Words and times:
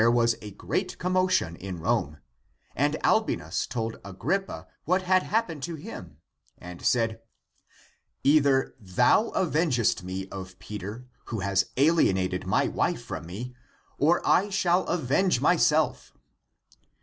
114 0.03 0.17
THE 0.17 0.47
APOCRYPHAL 0.47 0.49
ACTS 0.49 0.55
a 0.55 0.57
great 0.57 0.97
commotion 0.97 1.55
in 1.57 1.79
Rome/^ 1.79 2.19
and 2.75 3.05
Albinus 3.05 3.67
told 3.67 3.99
Agrippa 4.03 4.65
what 4.85 5.03
had 5.03 5.21
happened 5.21 5.61
to 5.61 5.75
him, 5.75 6.17
and 6.57 6.81
said," 6.83 7.21
Either 8.23 8.73
thou 8.79 9.29
avengest 9.35 10.01
me 10.01 10.27
of 10.29 10.57
Peter, 10.57 11.05
who 11.25 11.41
has 11.41 11.65
ahena 11.77 12.31
ted 12.31 12.47
my 12.47 12.65
wife 12.67 13.03
from 13.05 13.27
me,''^ 13.27 13.53
or 13.99 14.27
I 14.27 14.49
shall 14.49 14.85
avenge 14.87 15.39
myself." 15.39 16.11